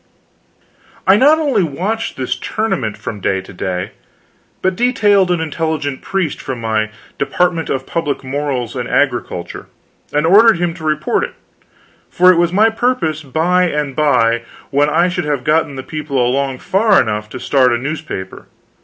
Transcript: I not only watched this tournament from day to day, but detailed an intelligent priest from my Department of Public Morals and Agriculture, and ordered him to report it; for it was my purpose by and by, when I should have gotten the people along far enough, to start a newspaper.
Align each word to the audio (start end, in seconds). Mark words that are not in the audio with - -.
I 1.05 1.15
not 1.15 1.37
only 1.37 1.61
watched 1.61 2.17
this 2.17 2.33
tournament 2.35 2.97
from 2.97 3.19
day 3.19 3.39
to 3.41 3.53
day, 3.53 3.91
but 4.63 4.75
detailed 4.75 5.29
an 5.29 5.39
intelligent 5.39 6.01
priest 6.01 6.41
from 6.41 6.59
my 6.59 6.89
Department 7.19 7.69
of 7.69 7.85
Public 7.85 8.23
Morals 8.23 8.75
and 8.75 8.89
Agriculture, 8.89 9.67
and 10.11 10.25
ordered 10.25 10.57
him 10.57 10.73
to 10.73 10.83
report 10.83 11.23
it; 11.23 11.35
for 12.09 12.31
it 12.31 12.39
was 12.39 12.51
my 12.51 12.71
purpose 12.71 13.21
by 13.21 13.65
and 13.65 13.95
by, 13.95 14.41
when 14.71 14.89
I 14.89 15.07
should 15.07 15.25
have 15.25 15.43
gotten 15.43 15.75
the 15.75 15.83
people 15.83 16.17
along 16.17 16.57
far 16.57 16.99
enough, 16.99 17.29
to 17.29 17.39
start 17.39 17.71
a 17.71 17.77
newspaper. 17.77 18.47